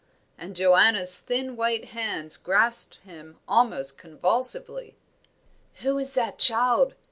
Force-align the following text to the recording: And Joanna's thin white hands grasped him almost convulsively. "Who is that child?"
And 0.35 0.55
Joanna's 0.55 1.19
thin 1.19 1.55
white 1.55 1.89
hands 1.89 2.35
grasped 2.35 2.95
him 3.03 3.37
almost 3.47 3.99
convulsively. 3.99 4.97
"Who 5.83 5.99
is 5.99 6.15
that 6.15 6.39
child?" 6.39 6.95